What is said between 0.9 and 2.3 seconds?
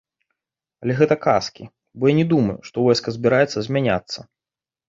гэта казкі, бо я не